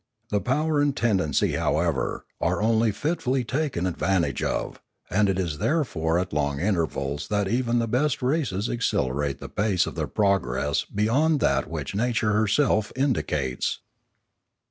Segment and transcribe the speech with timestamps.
[0.29, 4.81] The power and tendency, however, are only fitfully taken advantage of,
[5.11, 9.85] and it is therefore at long intervals that even the best races accelerate the pace
[9.85, 13.77] of their progress beyond that which nature herself indicates.